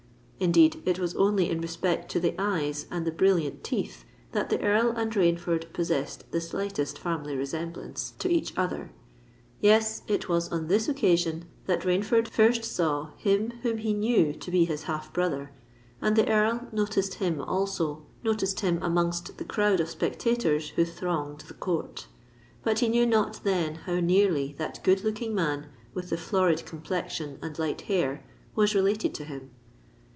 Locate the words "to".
2.13-2.19, 8.17-8.27, 14.33-14.49, 29.13-29.23